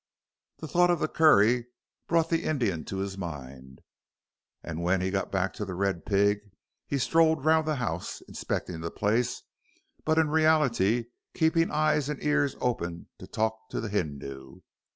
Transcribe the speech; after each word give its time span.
The 0.57 0.67
thought 0.67 0.89
of 0.89 0.97
the 0.97 1.07
curry 1.07 1.67
brought 2.07 2.31
the 2.31 2.43
Indian 2.43 2.85
to 2.85 2.97
his 2.97 3.19
mind, 3.19 3.81
and 4.63 4.81
when 4.81 4.99
he 4.99 5.11
got 5.11 5.31
back 5.31 5.53
to 5.53 5.63
the 5.63 5.75
Red 5.75 6.07
Pig, 6.07 6.39
he 6.87 6.97
strolled 6.97 7.45
round 7.45 7.67
the 7.67 7.75
house, 7.75 8.21
inspecting 8.21 8.81
the 8.81 8.89
place, 8.89 9.43
but 10.03 10.17
in 10.17 10.31
reality 10.31 11.05
keeping 11.35 11.69
eyes 11.69 12.09
and 12.09 12.19
ears 12.23 12.55
open 12.59 13.09
to 13.19 13.27
talk 13.27 13.69
to 13.69 13.79
the 13.79 13.89
Hindoo. 13.89 14.61